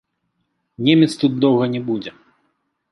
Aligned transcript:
Немец 0.87 1.11
тут 1.25 1.31
доўга 1.47 1.65
не 1.77 1.81
будзе. 1.93 2.11